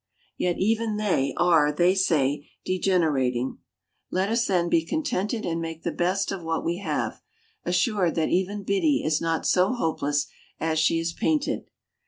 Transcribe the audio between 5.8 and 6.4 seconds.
the best